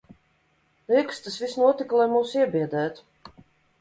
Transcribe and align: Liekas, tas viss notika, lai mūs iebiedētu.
Liekas, 0.93 1.21
tas 1.27 1.37
viss 1.43 1.55
notika, 1.65 1.99
lai 2.01 2.09
mūs 2.17 2.33
iebiedētu. 2.41 3.37